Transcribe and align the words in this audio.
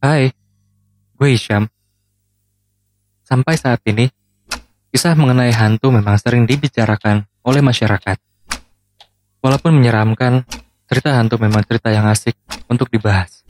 Hai, 0.00 0.32
gue 1.20 1.28
Hisham. 1.28 1.68
Sampai 3.20 3.60
saat 3.60 3.84
ini, 3.84 4.08
kisah 4.88 5.12
mengenai 5.12 5.52
hantu 5.52 5.92
memang 5.92 6.16
sering 6.16 6.48
dibicarakan 6.48 7.28
oleh 7.44 7.60
masyarakat. 7.60 8.16
Walaupun 9.44 9.76
menyeramkan, 9.76 10.48
cerita 10.88 11.20
hantu 11.20 11.36
memang 11.36 11.68
cerita 11.68 11.92
yang 11.92 12.08
asik 12.08 12.32
untuk 12.72 12.88
dibahas. 12.88 13.44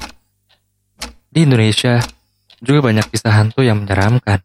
Di 1.31 1.47
Indonesia, 1.47 2.02
juga 2.59 2.82
banyak 2.82 3.07
kisah 3.14 3.30
hantu 3.30 3.62
yang 3.62 3.87
menyeramkan. 3.87 4.43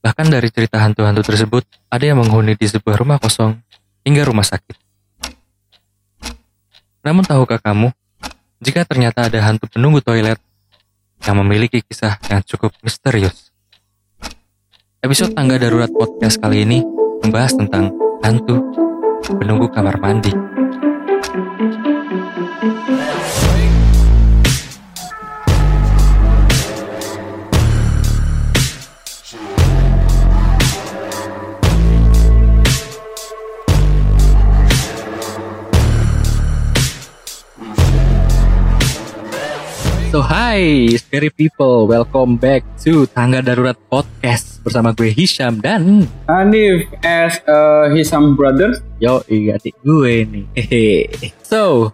Bahkan 0.00 0.26
dari 0.32 0.48
cerita 0.48 0.80
hantu-hantu 0.80 1.20
tersebut, 1.20 1.68
ada 1.92 2.00
yang 2.00 2.16
menghuni 2.16 2.56
di 2.56 2.64
sebuah 2.64 2.96
rumah 2.96 3.20
kosong 3.20 3.60
hingga 4.08 4.24
rumah 4.24 4.48
sakit. 4.48 4.80
Namun 7.04 7.28
tahukah 7.28 7.60
kamu, 7.60 7.92
jika 8.64 8.88
ternyata 8.88 9.28
ada 9.28 9.36
hantu 9.44 9.68
penunggu 9.68 10.00
toilet 10.00 10.40
yang 11.26 11.38
memiliki 11.38 11.82
kisah 11.82 12.18
yang 12.28 12.42
cukup 12.42 12.74
misterius? 12.82 13.54
Episode 15.02 15.34
Tangga 15.34 15.58
Darurat 15.58 15.90
Podcast 15.90 16.38
kali 16.38 16.62
ini 16.62 16.82
membahas 17.22 17.54
tentang 17.58 17.90
hantu 18.22 18.62
penunggu 19.38 19.70
kamar 19.70 19.98
mandi. 19.98 20.51
Hi 40.32 40.88
scary 40.96 41.28
people, 41.28 41.84
welcome 41.84 42.40
back 42.40 42.64
to 42.80 43.04
Tangga 43.04 43.44
Darurat 43.44 43.76
Podcast 43.76 44.64
bersama 44.64 44.96
gue 44.96 45.12
Hisham 45.12 45.60
dan 45.60 46.08
Hanif 46.24 46.88
as 47.04 47.36
uh, 47.44 47.92
Hisam 47.92 48.32
Brothers. 48.32 48.80
yo 48.96 49.20
iya 49.28 49.60
adik 49.60 49.76
gue 49.84 50.24
nih. 50.24 50.44
Hehe. 50.56 50.88
So 51.44 51.92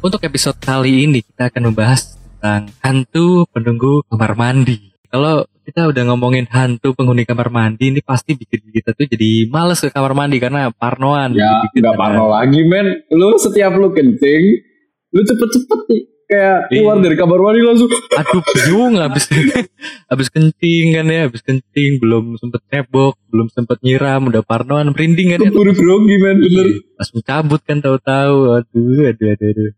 untuk 0.00 0.24
episode 0.24 0.56
kali 0.56 1.04
ini 1.04 1.20
kita 1.20 1.52
akan 1.52 1.68
membahas 1.68 2.16
tentang 2.16 2.72
hantu 2.80 3.44
penunggu 3.52 4.08
kamar 4.08 4.32
mandi. 4.40 4.96
Kalau 5.12 5.44
kita 5.68 5.92
udah 5.92 6.02
ngomongin 6.08 6.48
hantu 6.48 6.96
penghuni 6.96 7.28
kamar 7.28 7.52
mandi 7.52 7.92
ini 7.92 8.00
pasti 8.00 8.40
bikin 8.40 8.72
kita 8.72 8.96
tuh 8.96 9.04
jadi 9.04 9.52
males 9.52 9.84
ke 9.84 9.92
kamar 9.92 10.16
mandi 10.16 10.40
karena 10.40 10.72
parnoan. 10.72 11.36
Ya 11.36 11.60
nggak 11.68 11.92
parno 11.92 12.32
lagi 12.40 12.64
men. 12.64 13.04
Lu 13.12 13.36
setiap 13.36 13.76
lu 13.76 13.92
kencing, 13.92 14.64
lu 15.12 15.20
cepet-cepet 15.20 15.80
nih 15.92 16.15
kayak 16.26 16.58
keluar 16.68 16.98
Iya. 16.98 17.02
dari 17.06 17.16
kamar 17.16 17.38
mandi 17.38 17.60
langsung. 17.62 17.90
Aduh 17.90 18.42
bingung 18.42 18.94
habis 18.98 19.24
habis 20.10 20.28
kencing 20.28 20.86
kan 20.92 21.06
ya 21.06 21.20
habis 21.30 21.42
kencing 21.42 21.98
belum 21.98 22.34
sempet 22.36 22.62
cebok 22.66 23.14
belum 23.30 23.46
sempet 23.48 23.78
nyiram 23.80 24.26
udah 24.26 24.42
parnoan 24.42 24.90
merinding 24.90 25.34
kan 25.34 25.40
ya 25.40 25.50
Keburu 25.50 25.72
grogi 25.72 26.14
men 26.18 26.42
bener. 26.42 26.66
Iya, 26.66 26.82
langsung 26.98 27.20
cabut 27.22 27.60
kan 27.62 27.78
tahu-tahu 27.78 28.36
aduh 28.58 29.06
aduh 29.06 29.26
aduh 29.32 29.48
aduh 29.48 29.70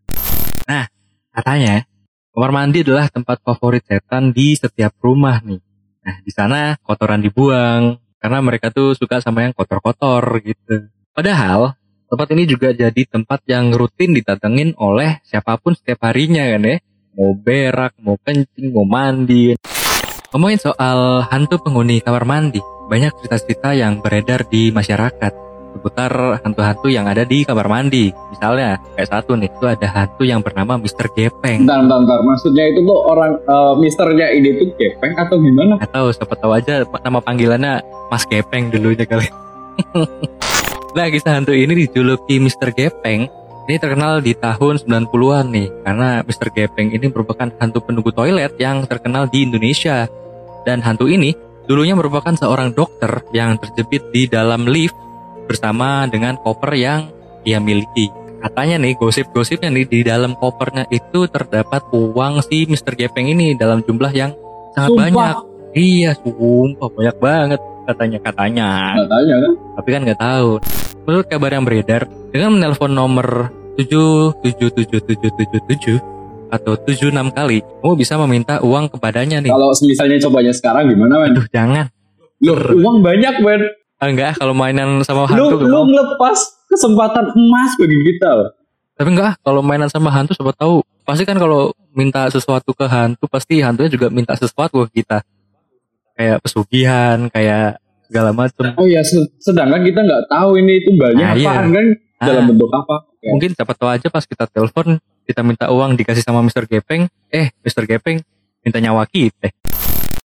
nah 0.65 0.85
katanya 1.31 1.85
kamar 2.29 2.51
mandi 2.51 2.81
adalah 2.81 3.09
tempat 3.09 3.41
favorit 3.41 3.81
setan 3.85 4.29
di 4.29 4.53
setiap 4.53 4.93
rumah 4.99 5.41
nih 5.41 5.61
nah 5.99 6.15
di 6.21 6.31
sana 6.33 6.77
kotoran 6.81 7.21
dibuang 7.21 7.97
karena 8.17 8.39
mereka 8.41 8.69
tuh 8.69 8.93
suka 8.93 9.21
sama 9.21 9.45
yang 9.45 9.53
kotor-kotor 9.53 10.21
gitu 10.41 10.89
padahal 11.11 11.78
tempat 12.09 12.27
ini 12.33 12.43
juga 12.49 12.73
jadi 12.73 13.01
tempat 13.05 13.45
yang 13.45 13.69
rutin 13.69 14.17
didatengin 14.17 14.73
oleh 14.81 15.21
siapa 15.21 15.61
pun 15.61 15.77
setiap 15.77 16.09
harinya 16.09 16.41
kan 16.41 16.65
ya 16.65 16.77
mau 17.13 17.37
berak 17.37 17.93
mau 18.01 18.17
kencing 18.17 18.73
mau 18.73 18.81
mandi 18.81 19.53
ngomongin 20.33 20.57
soal 20.57 21.21
hantu 21.29 21.61
penghuni 21.61 22.01
kamar 22.01 22.25
mandi 22.25 22.57
banyak 22.89 23.13
cerita-cerita 23.21 23.77
yang 23.77 24.01
beredar 24.01 24.49
di 24.49 24.73
masyarakat 24.73 25.45
seputar 25.69 26.41
hantu-hantu 26.41 26.89
yang 26.89 27.05
ada 27.05 27.21
di 27.21 27.45
kamar 27.45 27.69
mandi. 27.69 28.09
Misalnya 28.33 28.81
kayak 28.97 29.09
satu 29.13 29.37
nih, 29.37 29.53
itu 29.53 29.65
ada 29.69 29.85
hantu 29.85 30.25
yang 30.25 30.41
bernama 30.41 30.81
Mr. 30.81 31.13
Gepeng. 31.13 31.61
Bentar, 31.61 31.85
bentar, 31.85 31.97
bentar. 32.01 32.19
Maksudnya 32.25 32.65
itu 32.73 32.89
tuh 32.89 32.99
orang 33.05 33.37
uh, 33.45 33.77
misternya 33.77 34.33
ini 34.33 34.57
tuh 34.57 34.73
gepeng 34.75 35.13
atau 35.13 35.37
gimana? 35.37 35.77
Atau 35.77 36.09
siapa 36.09 36.33
tahu 36.41 36.57
aja 36.57 36.83
nama 37.05 37.21
panggilannya 37.21 37.85
Mas 38.09 38.25
Gepeng 38.25 38.73
dulunya 38.73 39.05
kali. 39.05 39.29
nah, 40.95 41.07
kisah 41.09 41.37
hantu 41.37 41.53
ini 41.53 41.85
dijuluki 41.85 42.41
Mr. 42.41 42.73
Gepeng. 42.73 43.29
Ini 43.69 43.77
terkenal 43.77 44.25
di 44.25 44.33
tahun 44.33 44.81
90-an 44.81 45.45
nih, 45.53 45.69
karena 45.85 46.25
Mr. 46.25 46.49
Gepeng 46.49 46.89
ini 46.89 47.05
merupakan 47.05 47.53
hantu 47.61 47.85
penunggu 47.85 48.09
toilet 48.09 48.57
yang 48.57 48.81
terkenal 48.89 49.29
di 49.29 49.45
Indonesia. 49.45 50.09
Dan 50.65 50.81
hantu 50.81 51.05
ini 51.05 51.37
dulunya 51.69 51.93
merupakan 51.93 52.33
seorang 52.33 52.73
dokter 52.73 53.21
yang 53.29 53.61
terjepit 53.61 54.09
di 54.09 54.25
dalam 54.25 54.65
lift 54.65 54.97
bersama 55.45 56.09
dengan 56.09 56.41
koper 56.41 56.73
yang 56.73 57.13
dia 57.45 57.61
miliki. 57.61 58.09
Katanya 58.41 58.81
nih 58.81 58.97
gosip-gosipnya 58.97 59.69
nih 59.69 59.85
di 59.85 59.99
dalam 60.01 60.33
kopernya 60.33 60.89
itu 60.89 61.29
terdapat 61.29 61.85
uang 61.93 62.41
si 62.41 62.65
Mr. 62.65 62.97
Gepeng 62.97 63.29
ini 63.29 63.53
dalam 63.53 63.85
jumlah 63.85 64.09
yang 64.15 64.33
sangat 64.73 64.89
Sumpah. 64.89 65.03
banyak. 65.05 65.35
Iya, 65.77 66.17
sumpah 66.17 66.89
banyak 66.89 67.17
banget 67.21 67.61
katanya 67.89 68.21
katanya. 68.21 68.93
Katanya 69.01 69.35
kan. 69.41 69.53
Tapi 69.81 69.89
kan 69.89 70.01
nggak 70.05 70.21
tahu. 70.21 70.61
Menurut 71.09 71.25
kabar 71.25 71.49
yang 71.49 71.65
beredar, 71.65 72.05
dengan 72.29 72.53
menelpon 72.53 72.93
nomor 72.93 73.49
777777 73.75 75.99
atau 76.49 76.73
76 76.77 77.33
kali, 77.33 77.61
kamu 77.61 77.95
bisa 77.95 78.17
meminta 78.25 78.61
uang 78.61 78.89
kepadanya 78.89 79.41
nih. 79.41 79.49
Kalau 79.49 79.73
misalnya 79.73 80.17
cobanya 80.21 80.53
sekarang 80.53 80.89
gimana 80.89 81.19
men? 81.21 81.31
Aduh, 81.33 81.45
jangan. 81.49 81.85
Loh, 82.41 82.57
uang 82.77 83.01
banyak 83.01 83.41
men. 83.41 83.61
Ah, 83.99 84.07
enggak, 84.07 84.39
kalau 84.39 84.55
mainan 84.55 85.03
sama 85.03 85.27
Lu 85.35 85.51
hantu 85.51 85.59
lu 85.59 85.67
mau. 85.67 85.83
ngelepas 85.83 86.39
kesempatan 86.71 87.35
emas 87.35 87.71
bagi 87.75 87.99
kita 87.99 88.29
loh. 88.31 88.49
Tapi 88.95 89.09
enggak, 89.11 89.35
kalau 89.43 89.59
mainan 89.59 89.91
sama 89.91 90.07
hantu 90.11 90.31
siapa 90.31 90.55
tahu. 90.55 90.79
Pasti 91.03 91.25
kan 91.25 91.35
kalau 91.35 91.73
minta 91.91 92.29
sesuatu 92.29 92.71
ke 92.71 92.85
hantu, 92.85 93.25
pasti 93.27 93.59
hantunya 93.59 93.89
juga 93.89 94.07
minta 94.07 94.37
sesuatu 94.37 94.87
ke 94.87 95.03
kita. 95.03 95.25
Kayak 96.19 96.43
pesugihan, 96.43 97.31
kayak 97.31 97.79
segala 98.03 98.35
macem. 98.35 98.75
Oh 98.75 98.83
ya, 98.83 98.99
se- 98.99 99.31
sedangkan 99.39 99.79
kita 99.81 100.03
nggak 100.03 100.23
tahu 100.27 100.59
ini 100.59 100.73
itu 100.77 100.91
Nah, 100.91 100.99
banyak 100.99 101.27
iya. 101.37 101.63
kan 101.63 101.87
dalam 102.19 102.43
Ah, 102.43 102.47
bentuk 102.51 102.67
apa. 102.69 102.95
Oke. 103.09 103.27
mungkin 103.29 103.49
siapa 103.53 103.71
tahu 103.71 103.87
aja 103.89 104.07
pas 104.07 104.23
kita 104.23 104.43
telepon, 104.45 104.99
kita 105.23 105.39
minta 105.39 105.71
uang 105.71 105.95
dikasih 105.95 106.19
sama 106.19 106.39
Mr. 106.41 106.67
Gepeng, 106.67 107.07
eh 107.29 107.55
Mr. 107.61 107.83
Gepeng 107.85 108.19
minta 108.59 108.77
nyawa 108.77 109.07
kita. 109.07 109.47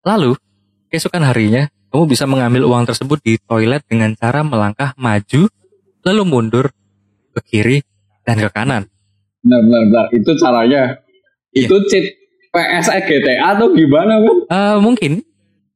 Lalu, 0.02 0.34
keesokan 0.88 1.22
harinya, 1.24 1.70
kamu 1.88 2.04
bisa 2.08 2.26
mengambil 2.26 2.66
uang 2.66 2.86
tersebut 2.86 3.22
di 3.22 3.38
toilet 3.40 3.86
dengan 3.86 4.14
cara 4.14 4.42
melangkah 4.42 4.94
maju, 4.96 5.46
lalu 6.02 6.22
mundur 6.24 6.66
ke 7.32 7.42
kiri 7.44 7.78
dan 8.22 8.38
ke 8.38 8.50
kanan. 8.50 8.90
Benar, 9.40 9.62
benar, 9.62 9.82
benar. 9.84 10.06
Itu 10.10 10.32
caranya. 10.36 10.82
Iya. 11.52 11.68
Itu 11.68 11.78
cheat 11.86 12.06
PSE 12.50 12.98
GTA 13.04 13.54
atau 13.54 13.70
gimana 13.72 14.18
kan? 14.18 14.38
Eh, 14.48 14.78
mungkin 14.80 15.12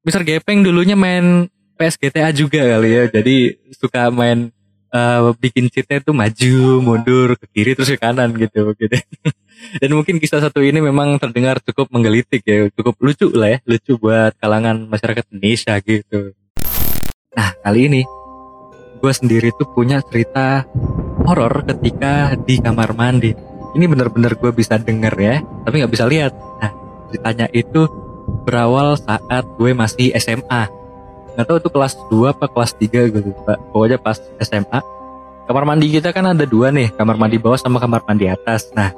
Mr. 0.07 0.23
Gepeng 0.23 0.63
dulunya 0.63 0.95
main 0.95 1.51
PS 1.75 1.99
GTA 1.99 2.31
juga 2.31 2.63
kali 2.63 2.89
ya. 2.91 3.03
Jadi 3.11 3.55
suka 3.75 4.07
main 4.11 4.51
eh, 4.95 5.19
bikin 5.39 5.67
cheatnya 5.67 5.99
itu 5.99 6.11
maju, 6.15 6.57
mundur 6.79 7.29
ke 7.35 7.45
kiri 7.51 7.71
terus 7.75 7.91
ke 7.91 7.99
kanan 7.99 8.31
gitu 8.35 8.71
gitu. 8.79 8.95
Dan 9.83 9.91
mungkin 9.91 10.23
kisah 10.23 10.39
satu 10.39 10.63
ini 10.63 10.79
memang 10.79 11.19
terdengar 11.19 11.59
cukup 11.59 11.91
menggelitik 11.91 12.47
ya, 12.47 12.71
cukup 12.71 12.95
lucu 13.03 13.27
lah 13.35 13.55
ya, 13.55 13.57
lucu 13.67 13.99
buat 13.99 14.31
kalangan 14.39 14.87
masyarakat 14.87 15.23
Indonesia 15.35 15.75
gitu. 15.83 16.31
Nah 17.35 17.49
kali 17.59 17.91
ini 17.91 18.01
gue 18.99 19.13
sendiri 19.15 19.51
tuh 19.55 19.67
punya 19.71 19.99
cerita 20.03 20.63
horor 21.27 21.67
ketika 21.67 22.39
di 22.39 22.59
kamar 22.63 22.95
mandi. 22.95 23.35
Ini 23.75 23.85
bener-bener 23.85 24.39
gue 24.39 24.51
bisa 24.55 24.79
denger 24.79 25.13
ya, 25.19 25.35
tapi 25.67 25.83
nggak 25.83 25.91
bisa 25.91 26.07
lihat. 26.07 26.33
Nah 26.33 26.71
ceritanya 27.11 27.47
itu 27.51 28.08
berawal 28.49 28.97
saat 28.97 29.45
gue 29.61 29.71
masih 29.77 30.09
SMA. 30.17 30.65
Nggak 31.37 31.45
tahu 31.45 31.57
itu 31.61 31.69
kelas 31.69 31.93
2 32.09 32.33
apa 32.33 32.45
kelas 32.49 32.73
3 32.73 33.13
gue 33.13 33.21
lupa. 33.21 33.53
Pokoknya 33.69 34.01
pas 34.01 34.17
SMA. 34.41 34.81
Kamar 35.45 35.65
mandi 35.69 35.89
kita 35.93 36.09
kan 36.13 36.29
ada 36.29 36.45
dua 36.45 36.69
nih, 36.69 36.93
kamar 36.93 37.17
mandi 37.17 37.41
bawah 37.41 37.57
sama 37.57 37.81
kamar 37.81 38.05
mandi 38.05 38.29
atas. 38.29 38.69
Nah, 38.77 38.93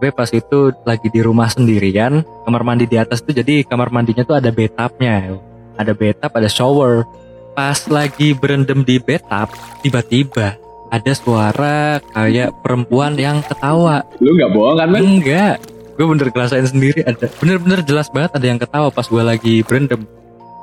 gue 0.00 0.08
pas 0.08 0.28
itu 0.32 0.72
lagi 0.88 1.12
di 1.12 1.20
rumah 1.20 1.52
sendirian, 1.52 2.24
kamar 2.48 2.64
mandi 2.64 2.88
di 2.88 2.96
atas 2.96 3.20
tuh 3.20 3.36
jadi 3.36 3.68
kamar 3.68 3.92
mandinya 3.92 4.24
tuh 4.24 4.40
ada 4.40 4.48
bathtubnya. 4.48 5.36
Ada 5.76 5.92
bathtub, 5.92 6.32
ada 6.32 6.48
shower. 6.48 7.04
Pas 7.52 7.76
lagi 7.92 8.32
berendam 8.32 8.80
di 8.80 8.96
bathtub, 8.96 9.52
tiba-tiba 9.84 10.56
ada 10.90 11.12
suara 11.12 12.00
kayak 12.16 12.50
perempuan 12.64 13.14
yang 13.20 13.44
ketawa. 13.46 14.00
Lu 14.24 14.32
nggak 14.34 14.50
bohong 14.56 14.76
kan 14.80 14.88
men? 14.88 15.00
Enggak, 15.04 15.56
gue 16.00 16.08
bener 16.08 16.32
ngerasain 16.32 16.64
sendiri 16.64 17.04
ada 17.04 17.28
bener-bener 17.36 17.84
jelas 17.84 18.08
banget 18.08 18.32
ada 18.32 18.46
yang 18.48 18.56
ketawa 18.56 18.88
pas 18.88 19.04
gue 19.04 19.20
lagi 19.20 19.60
berendam 19.60 20.08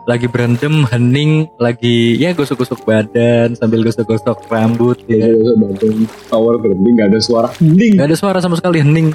lagi 0.09 0.25
berendam 0.25 0.81
hening 0.89 1.45
lagi 1.61 2.17
ya 2.17 2.33
gosok-gosok 2.33 2.81
badan 2.81 3.53
sambil 3.53 3.85
gosok-gosok 3.85 4.49
rambut 4.49 4.97
Ya, 5.05 5.29
ya 5.29 5.53
bangun 5.53 6.09
tower 6.25 6.57
berhenti 6.57 6.89
nggak 6.89 7.07
ada 7.13 7.19
suara 7.21 7.47
hening. 7.59 8.01
Gak 8.01 8.07
ada 8.09 8.17
suara 8.17 8.39
sama 8.41 8.57
sekali 8.57 8.81
hening 8.81 9.13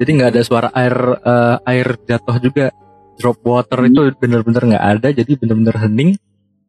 Jadi 0.00 0.10
nggak 0.18 0.30
ada 0.34 0.42
suara 0.42 0.68
air 0.74 0.96
eh, 1.20 1.56
air 1.68 1.86
jatuh 2.10 2.36
juga. 2.42 2.74
Drop 3.20 3.38
water 3.44 3.86
Hmm. 3.86 3.92
itu 3.92 4.00
bener-bener 4.18 4.62
nggak 4.72 4.84
ada. 4.98 5.08
Jadi 5.14 5.36
bener-bener 5.38 5.76
hening. 5.78 6.10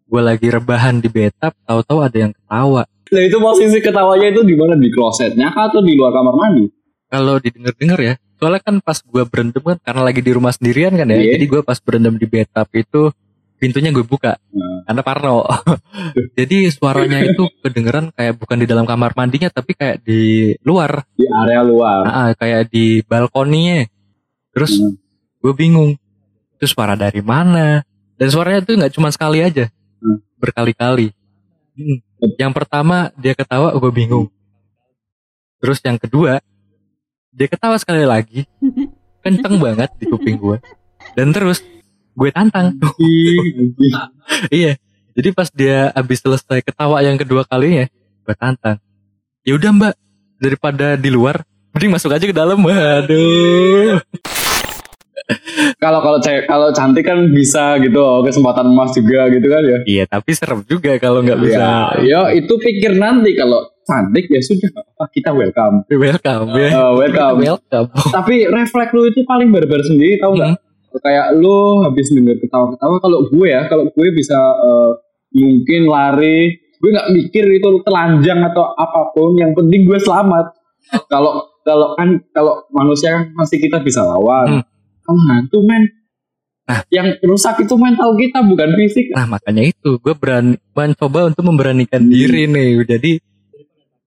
Gue 0.05 0.21
lagi 0.21 0.51
rebahan 0.53 1.01
di 1.01 1.09
bathtub, 1.09 1.55
tahu-tahu 1.65 2.03
ada 2.03 2.17
yang 2.19 2.31
ketawa. 2.35 2.83
Nah 2.85 3.23
itu 3.25 3.37
posisi 3.41 3.79
ketawanya 3.81 4.27
itu 4.29 4.45
di 4.45 4.53
mana 4.53 4.77
di 4.77 4.91
klosetnya 4.93 5.49
atau 5.49 5.81
di 5.81 5.97
luar 5.97 6.13
kamar 6.13 6.35
mandi? 6.35 6.67
Kalau 7.09 7.39
didengar-dengar 7.41 7.99
ya, 8.03 8.13
soalnya 8.43 8.59
kan 8.59 8.75
pas 8.83 8.99
gue 8.99 9.23
berendam 9.23 9.63
kan 9.63 9.79
karena 9.79 10.01
lagi 10.03 10.19
di 10.19 10.31
rumah 10.35 10.51
sendirian 10.51 10.91
kan 10.99 11.07
ya. 11.07 11.15
Iya. 11.15 11.39
Jadi 11.39 11.45
gue 11.47 11.61
pas 11.63 11.79
berendam 11.79 12.19
di 12.19 12.27
bathtub 12.27 12.67
itu 12.75 13.01
pintunya 13.55 13.95
gue 13.95 14.03
buka 14.03 14.35
Nah, 14.51 14.83
karena 14.83 15.01
Parno. 15.07 15.47
Jadi 16.37 16.67
suaranya 16.67 17.23
itu 17.23 17.47
kedengeran 17.63 18.11
kayak 18.11 18.35
bukan 18.35 18.59
di 18.59 18.67
dalam 18.67 18.83
kamar 18.83 19.15
mandinya 19.15 19.47
tapi 19.47 19.71
kayak 19.71 20.03
di 20.03 20.51
luar, 20.67 21.07
di 21.15 21.23
area 21.23 21.63
luar. 21.63 22.03
Ah, 22.03 22.31
kayak 22.35 22.67
di 22.67 22.99
balkoninya. 23.07 23.87
Terus 24.51 24.75
Hmm. 24.75 24.99
gue 25.39 25.53
bingung, 25.55 25.95
itu 26.59 26.65
suara 26.67 26.99
dari 26.99 27.23
mana? 27.23 27.81
Dan 28.19 28.27
suaranya 28.27 28.61
tuh 28.67 28.75
nggak 28.75 28.93
cuma 28.93 29.07
sekali 29.09 29.39
aja, 29.39 29.71
Hmm. 30.03 30.19
berkali-kali. 30.35 31.15
Hmm. 31.79 31.97
Yang 32.35 32.53
pertama 32.59 33.09
dia 33.15 33.33
ketawa, 33.33 33.71
gue 33.73 33.91
bingung. 33.95 34.27
Terus 35.63 35.79
yang 35.81 35.95
kedua, 35.95 36.43
dia 37.33 37.47
ketawa 37.49 37.75
sekali 37.81 38.05
lagi, 38.05 38.45
kenceng 39.25 39.57
banget 39.57 39.89
di 39.97 40.05
kuping 40.05 40.37
gue. 40.37 40.57
Dan 41.17 41.33
terus 41.33 41.65
gue 42.13 42.29
tantang. 42.29 42.77
Iya. 44.53 44.77
Jadi 45.13 45.29
pas 45.33 45.49
dia 45.49 45.93
habis 45.93 46.21
selesai 46.21 46.61
ketawa 46.61 47.01
yang 47.01 47.17
kedua 47.17 47.45
kalinya, 47.45 47.89
gue 48.25 48.35
tantang. 48.37 48.77
Ya 49.45 49.57
udah 49.57 49.69
mbak, 49.73 49.93
daripada 50.41 50.97
di 50.97 51.09
luar, 51.09 51.41
mending 51.73 51.93
masuk 51.93 52.13
aja 52.13 52.25
ke 52.25 52.33
dalam. 52.33 52.61
Waduh. 52.61 54.01
Kalau 55.79 55.99
kalau 56.03 56.19
cewek 56.19 56.45
kalau 56.51 56.69
cantik 56.75 57.07
kan 57.07 57.31
bisa 57.31 57.79
gitu 57.79 57.95
oh, 57.95 58.19
kesempatan 58.27 58.75
emas 58.75 58.91
juga 58.91 59.31
gitu 59.31 59.47
kan 59.47 59.63
ya. 59.63 59.79
Iya, 59.87 60.03
tapi 60.07 60.35
serem 60.35 60.61
juga 60.67 60.99
kalau 60.99 61.23
nggak 61.23 61.39
bisa. 61.39 61.95
Ya, 62.03 62.03
ya 62.03 62.21
itu 62.35 62.53
pikir 62.59 62.99
nanti 62.99 63.31
kalau 63.39 63.72
cantik 63.83 64.25
ya 64.27 64.39
sudah 64.39 64.71
kita 65.11 65.31
welcome. 65.31 65.83
Welcome 65.87 66.47
ya. 66.55 66.69
Oh, 66.79 66.95
welcome. 66.97 67.37
Welcome. 67.43 67.87
Tapi 67.91 68.47
refleks 68.47 68.91
lu 68.91 69.07
itu 69.07 69.21
paling 69.23 69.51
barbar 69.51 69.81
sendiri 69.83 70.17
tau 70.19 70.33
nggak? 70.33 70.55
Kayak 70.93 71.33
lu 71.35 71.81
habis 71.81 72.13
denger 72.13 72.37
ketawa-ketawa 72.37 72.95
kalau 73.01 73.19
gue 73.27 73.47
ya, 73.49 73.65
kalau 73.65 73.89
gue 73.89 74.07
bisa 74.13 74.37
eh, 74.37 74.91
mungkin 75.33 75.81
lari, 75.89 76.53
gue 76.53 76.89
nggak 76.93 77.09
mikir 77.11 77.45
itu 77.49 77.81
telanjang 77.81 78.45
atau 78.45 78.77
apa 78.77 79.09
pun, 79.11 79.33
yang 79.35 79.57
penting 79.57 79.89
gue 79.89 79.97
selamat. 79.97 80.53
Kalau 81.09 81.49
kalau 81.63 81.97
kan 81.97 82.21
kalau 82.29 82.61
manusia 82.69 83.09
kan 83.17 83.23
masih 83.33 83.57
kita 83.57 83.81
bisa 83.81 84.05
lawan. 84.05 84.61
Hmm. 84.61 84.63
Kalau 85.03 85.21
hantu 85.27 85.59
men, 85.65 85.83
Nah. 86.63 86.79
yang 86.87 87.11
rusak 87.27 87.59
itu 87.59 87.75
mental 87.75 88.15
kita 88.15 88.39
bukan 88.39 88.71
fisik. 88.79 89.11
Nah 89.11 89.27
makanya 89.27 89.67
itu 89.67 89.99
gue 89.99 90.15
berani 90.15 90.55
mencoba 90.71 91.27
untuk 91.27 91.43
memberanikan 91.43 92.07
Hmm. 92.07 92.07
diri 92.07 92.47
nih. 92.47 92.79
Jadi 92.87 93.11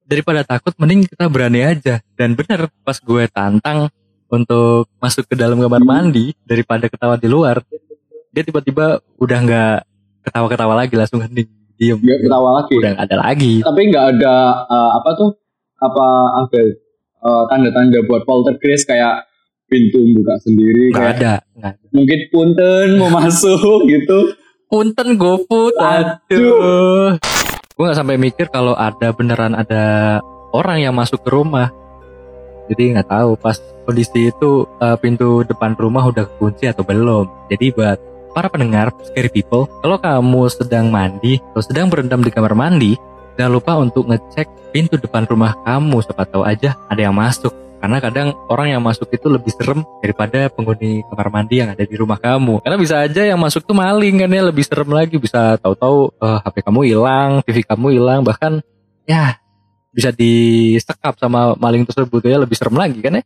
daripada 0.07 0.47
takut 0.47 0.73
mending 0.79 1.05
kita 1.11 1.27
berani 1.27 1.67
aja. 1.67 2.01
Dan 2.15 2.39
bener 2.39 2.71
pas 2.87 2.97
gue 2.97 3.25
tantang 3.29 3.91
untuk 4.27 4.87
masuk 4.99 5.27
ke 5.27 5.35
dalam 5.35 5.59
kamar 5.59 5.83
mandi 5.83 6.35
daripada 6.47 6.87
ketawa 6.87 7.19
di 7.19 7.29
luar, 7.31 7.63
dia 8.31 8.43
tiba-tiba 8.43 9.03
udah 9.19 9.39
nggak 9.43 9.77
ketawa-ketawa 10.27 10.75
lagi 10.87 10.95
langsung 10.99 11.23
hening 11.23 11.47
diem. 11.77 11.99
Gak 12.01 12.21
ketawa 12.27 12.63
lagi. 12.63 12.75
Udah 12.75 12.91
nggak 12.97 13.07
ada 13.07 13.17
lagi. 13.21 13.55
Tapi 13.63 13.81
nggak 13.93 14.07
ada 14.17 14.35
eh, 14.67 14.91
apa 14.97 15.11
tuh? 15.15 15.31
Apa 15.77 16.07
ada 16.43 16.61
eh, 17.23 17.43
tanda-tanda 17.53 17.99
buat 18.09 18.23
poltergeist 18.25 18.89
kayak 18.89 19.29
pintu 19.67 19.99
buka 20.15 20.39
sendiri 20.47 20.95
Nggak 20.95 21.03
kayak 21.03 21.17
ada. 21.19 21.33
Ada. 21.59 21.71
mungkin 21.91 22.19
punten 22.31 22.87
mau 22.99 23.11
masuk 23.23 23.87
gitu. 23.91 24.19
Punten 24.67 25.15
GoFood. 25.15 25.75
Aduh. 25.79 27.15
Gue 27.77 27.93
nggak 27.93 28.01
sampai 28.01 28.17
mikir 28.17 28.49
kalau 28.49 28.73
ada 28.73 29.13
beneran 29.13 29.53
ada 29.53 30.25
orang 30.57 30.81
yang 30.81 30.97
masuk 30.97 31.21
ke 31.21 31.29
rumah. 31.29 31.69
Jadi 32.73 32.97
nggak 32.97 33.13
tahu 33.13 33.37
pas 33.37 33.61
kondisi 33.85 34.33
itu 34.33 34.65
eh, 34.81 34.97
pintu 34.97 35.45
depan 35.45 35.77
rumah 35.77 36.09
udah 36.09 36.25
kunci 36.41 36.65
atau 36.73 36.81
belum. 36.89 37.29
Jadi 37.53 37.77
buat 37.77 38.01
para 38.33 38.49
pendengar 38.49 38.97
scary 39.05 39.29
people, 39.29 39.69
kalau 39.85 40.01
kamu 40.01 40.49
sedang 40.49 40.89
mandi 40.89 41.37
atau 41.53 41.61
sedang 41.61 41.93
berendam 41.93 42.25
di 42.25 42.33
kamar 42.33 42.57
mandi, 42.57 42.97
jangan 43.37 43.53
lupa 43.53 43.77
untuk 43.77 44.09
ngecek 44.09 44.73
pintu 44.73 44.97
depan 44.97 45.29
rumah 45.29 45.53
kamu. 45.69 46.01
Siapa 46.01 46.25
tahu 46.33 46.49
aja 46.49 46.81
ada 46.89 47.01
yang 47.05 47.13
masuk. 47.13 47.66
Karena 47.77 47.99
kadang 48.01 48.29
orang 48.49 48.73
yang 48.73 48.83
masuk 48.83 49.09
itu 49.13 49.29
lebih 49.29 49.53
serem 49.53 49.85
daripada 50.01 50.49
penghuni 50.49 51.05
kamar 51.07 51.29
mandi 51.29 51.61
yang 51.61 51.71
ada 51.73 51.85
di 51.85 51.97
rumah 51.97 52.17
kamu. 52.17 52.65
Karena 52.65 52.77
bisa 52.81 53.05
aja 53.05 53.23
yang 53.23 53.39
masuk 53.39 53.65
tuh 53.65 53.77
maling 53.77 54.21
kan 54.23 54.31
ya 54.33 54.43
lebih 54.49 54.65
serem 54.65 54.91
lagi. 54.91 55.17
Bisa 55.21 55.61
tahu-tahu 55.61 56.17
eh, 56.19 56.39
HP 56.45 56.57
kamu 56.65 56.81
hilang, 56.89 57.31
TV 57.45 57.63
kamu 57.63 57.87
hilang, 57.97 58.21
bahkan 58.25 58.65
ya 59.07 59.39
bisa 59.97 60.13
disekap 60.13 61.17
sama 61.17 61.57
maling 61.57 61.89
tersebut 61.89 62.21
ya 62.21 62.37
lebih 62.37 62.57
serem 62.57 62.77
lagi 62.77 63.01
kan 63.01 63.21
ya. 63.21 63.25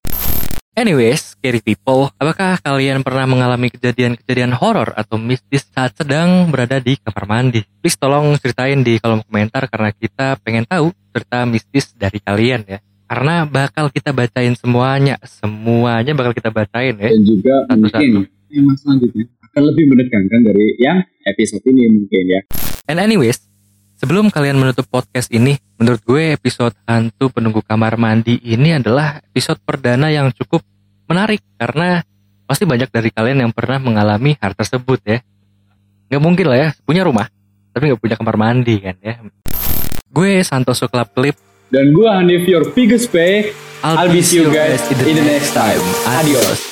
Anyways, 0.70 1.34
scary 1.34 1.58
people, 1.58 2.14
apakah 2.14 2.54
kalian 2.62 3.02
pernah 3.02 3.26
mengalami 3.26 3.74
kejadian-kejadian 3.74 4.54
horor 4.54 4.94
atau 4.94 5.18
mistis 5.18 5.66
saat 5.66 5.98
sedang 5.98 6.46
berada 6.46 6.78
di 6.78 6.94
kamar 6.94 7.26
mandi? 7.26 7.66
Please 7.82 7.98
tolong 7.98 8.38
ceritain 8.38 8.78
di 8.86 9.02
kolom 9.02 9.26
komentar 9.26 9.66
karena 9.66 9.90
kita 9.90 10.38
pengen 10.38 10.62
tahu 10.70 10.94
cerita 11.10 11.42
mistis 11.42 11.90
dari 11.98 12.22
kalian 12.22 12.62
ya. 12.70 12.78
Karena 13.10 13.42
bakal 13.42 13.90
kita 13.90 14.14
bacain 14.14 14.54
semuanya, 14.54 15.18
semuanya 15.26 16.14
bakal 16.14 16.30
kita 16.30 16.54
bacain 16.54 16.94
ya. 16.94 17.10
Dan 17.10 17.26
juga 17.26 17.66
Satu-satu. 17.66 17.98
mungkin 18.06 18.22
tema 18.46 18.72
selanjutnya 18.78 19.24
akan 19.50 19.62
lebih 19.66 19.84
menegangkan 19.90 20.40
dari 20.46 20.66
yang 20.78 21.02
episode 21.26 21.66
ini 21.66 21.90
mungkin 21.90 22.22
ya. 22.30 22.40
And 22.86 23.02
anyways, 23.02 23.42
sebelum 23.98 24.30
kalian 24.30 24.62
menutup 24.62 24.86
podcast 24.86 25.26
ini, 25.34 25.58
menurut 25.74 25.98
gue 26.06 26.38
episode 26.38 26.70
hantu 26.86 27.34
penunggu 27.34 27.66
kamar 27.66 27.98
mandi 27.98 28.38
ini 28.46 28.78
adalah 28.78 29.18
episode 29.26 29.58
perdana 29.58 30.06
yang 30.14 30.30
cukup 30.30 30.62
menarik 31.10 31.42
karena 31.58 32.06
pasti 32.46 32.62
banyak 32.62 32.94
dari 32.94 33.10
kalian 33.10 33.42
yang 33.42 33.50
pernah 33.50 33.82
mengalami 33.82 34.38
hal 34.38 34.54
tersebut 34.54 35.02
ya. 35.02 35.18
Nggak 36.14 36.22
mungkin 36.22 36.46
lah 36.46 36.58
ya, 36.62 36.68
punya 36.86 37.02
rumah, 37.02 37.26
tapi 37.74 37.90
nggak 37.90 37.98
punya 37.98 38.14
kamar 38.14 38.38
mandi 38.38 38.78
kan 38.78 38.94
ya. 39.02 39.18
Gue 40.06 40.46
Santoso 40.46 40.86
Club 40.86 41.10
Clip, 41.10 41.34
Dan 41.70 41.94
gua 41.94 42.18
Hanif 42.18 42.50
your 42.50 42.66
biggest 42.74 43.14
pay. 43.14 43.54
I'll, 43.82 43.98
I'll 43.98 44.12
be 44.12 44.22
see 44.22 44.42
you 44.42 44.52
guys 44.52 44.82
in 44.90 45.14
the 45.14 45.22
next 45.22 45.54
time. 45.54 45.78
Adios. 46.18 46.69